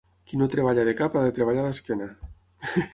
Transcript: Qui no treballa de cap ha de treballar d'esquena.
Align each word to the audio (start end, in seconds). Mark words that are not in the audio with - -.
Qui 0.29 0.37
no 0.41 0.47
treballa 0.53 0.87
de 0.89 0.95
cap 1.03 1.19
ha 1.21 1.25
de 1.27 1.37
treballar 1.37 1.69
d'esquena. 1.69 2.13